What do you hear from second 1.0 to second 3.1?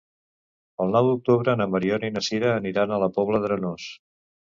d'octubre na Mariona i na Sira aniran a